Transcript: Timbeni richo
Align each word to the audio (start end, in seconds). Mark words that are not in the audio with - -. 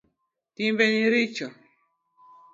Timbeni 0.55 1.03
richo 1.13 1.47